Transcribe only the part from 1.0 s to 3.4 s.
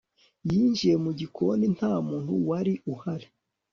mu gikoni nta muntu wari uhari